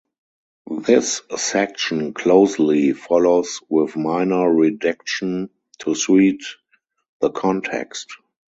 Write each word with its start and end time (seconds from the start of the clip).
This 0.83 1.21
section 1.37 2.15
closely 2.15 2.93
follows 2.93 3.61
with 3.69 3.95
minor 3.95 4.51
redaction 4.51 5.51
to 5.77 5.93
suit 5.93 6.41
the 7.19 7.29
context. 7.29 8.07